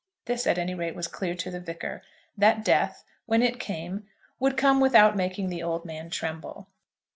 [0.25, 2.01] This, at any rate, was clear to the Vicar,
[2.35, 4.07] that Death, when it came,
[4.39, 6.65] would come without making the old man tremble.